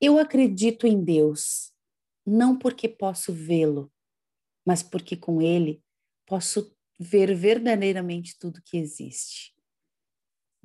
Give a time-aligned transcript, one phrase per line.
[0.00, 1.72] Eu acredito em Deus,
[2.26, 3.92] não porque posso vê-lo,
[4.64, 5.82] mas porque com ele
[6.26, 9.54] posso ver verdadeiramente tudo que existe.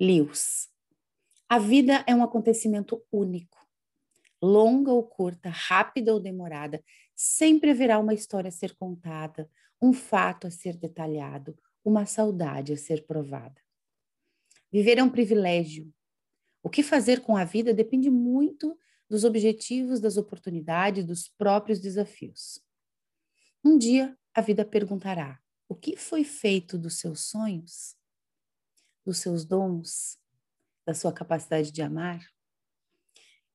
[0.00, 0.68] Lewis.
[1.48, 3.58] A vida é um acontecimento único.
[4.42, 6.82] Longa ou curta, rápida ou demorada,
[7.14, 9.50] sempre haverá uma história a ser contada,
[9.82, 13.60] um fato a ser detalhado, uma saudade a ser provada.
[14.72, 15.92] Viver é um privilégio.
[16.62, 18.78] O que fazer com a vida depende muito
[19.10, 22.60] dos objetivos, das oportunidades, dos próprios desafios.
[23.64, 27.96] Um dia a vida perguntará: o que foi feito dos seus sonhos,
[29.04, 30.16] dos seus dons,
[30.86, 32.24] da sua capacidade de amar?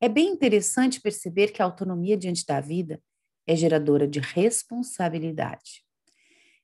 [0.01, 3.01] É bem interessante perceber que a autonomia diante da vida
[3.47, 5.85] é geradora de responsabilidade.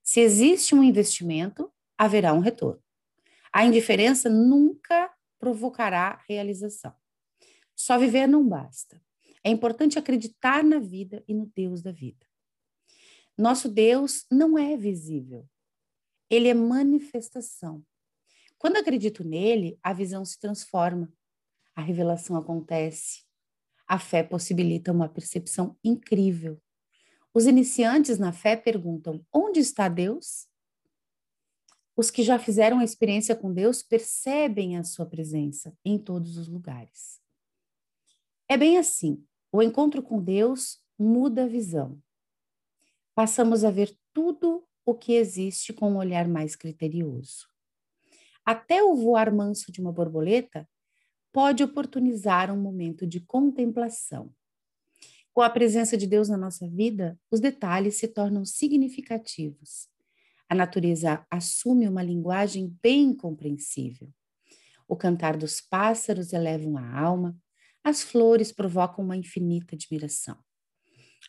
[0.03, 2.83] Se existe um investimento, haverá um retorno.
[3.53, 6.93] A indiferença nunca provocará realização.
[7.75, 9.01] Só viver não basta.
[9.43, 12.25] É importante acreditar na vida e no Deus da vida.
[13.37, 15.47] Nosso Deus não é visível,
[16.29, 17.83] ele é manifestação.
[18.57, 21.11] Quando acredito nele, a visão se transforma,
[21.75, 23.23] a revelação acontece,
[23.87, 26.61] a fé possibilita uma percepção incrível.
[27.33, 30.47] Os iniciantes na fé perguntam: onde está Deus?
[31.95, 36.47] Os que já fizeram a experiência com Deus percebem a sua presença em todos os
[36.47, 37.19] lugares.
[38.51, 42.01] É bem assim: o encontro com Deus muda a visão
[43.21, 47.47] passamos a ver tudo o que existe com um olhar mais criterioso.
[48.45, 50.67] Até o voar manso de uma borboleta
[51.31, 54.33] pode oportunizar um momento de contemplação.
[55.33, 59.87] Com a presença de Deus na nossa vida, os detalhes se tornam significativos.
[60.49, 64.11] A natureza assume uma linguagem bem compreensível.
[64.87, 67.37] O cantar dos pássaros eleva a alma,
[67.83, 70.37] as flores provocam uma infinita admiração.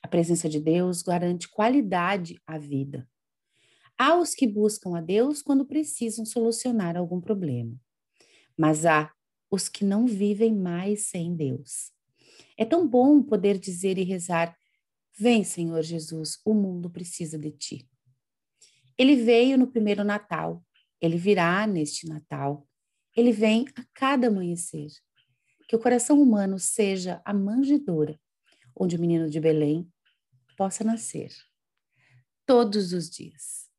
[0.03, 3.09] A presença de Deus garante qualidade à vida.
[3.99, 7.79] Há os que buscam a Deus quando precisam solucionar algum problema,
[8.57, 9.13] mas há
[9.51, 11.93] os que não vivem mais sem Deus.
[12.57, 14.57] É tão bom poder dizer e rezar:
[15.19, 17.89] Vem, Senhor Jesus, o mundo precisa de ti.
[18.97, 20.65] Ele veio no primeiro Natal,
[21.01, 22.67] ele virá neste Natal,
[23.17, 24.91] ele vem a cada amanhecer.
[25.73, 28.21] Que o coração humano seja a manjedoura
[28.77, 29.91] onde o menino de Belém
[30.55, 31.33] possa nascer
[32.45, 33.71] todos os dias.